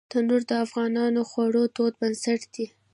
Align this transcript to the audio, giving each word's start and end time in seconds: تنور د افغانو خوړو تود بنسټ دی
تنور 0.11 0.41
د 0.49 0.51
افغانو 0.65 1.21
خوړو 1.29 1.63
تود 1.75 1.93
بنسټ 2.01 2.41
دی 2.53 2.65